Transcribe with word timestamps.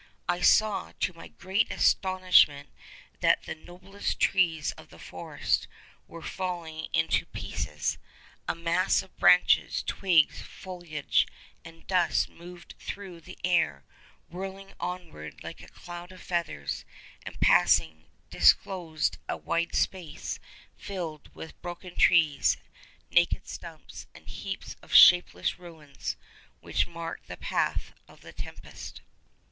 'I 0.27 0.41
saw, 0.41 0.93
to 0.99 1.13
my 1.13 1.27
great 1.27 1.69
astonishment, 1.71 2.69
that 3.19 3.43
the 3.43 3.53
noblest 3.53 4.19
trees 4.19 4.71
of 4.71 4.89
the 4.89 4.97
forest 4.97 5.67
were 6.07 6.23
falling 6.23 6.85
into 6.91 7.27
pieces. 7.27 7.99
A 8.47 8.55
mass 8.55 9.03
of 9.03 9.15
branches, 9.17 9.83
twigs, 9.83 10.41
foliage, 10.41 11.27
and 11.63 11.85
dust 11.85 12.29
moved 12.29 12.73
through 12.79 13.21
the 13.21 13.37
air, 13.43 13.85
whirled 14.27 14.73
onward 14.79 15.43
like 15.43 15.61
a 15.61 15.67
cloud 15.67 16.11
of 16.11 16.19
feathers, 16.19 16.83
and 17.23 17.39
passing, 17.39 18.05
disclosed 18.31 19.19
a 19.29 19.37
wide 19.37 19.75
space 19.75 20.39
filled 20.75 21.29
with 21.35 21.61
broken 21.61 21.95
trees, 21.95 22.57
naked 23.11 23.47
stumps, 23.47 24.07
and 24.15 24.27
heaps 24.29 24.75
of 24.81 24.95
shapeless 24.95 25.59
ruins, 25.59 26.17
which 26.59 26.87
marked 26.87 27.27
the 27.27 27.37
path 27.37 27.93
of 28.07 28.21
the 28.21 28.33
tempest. 28.33 29.01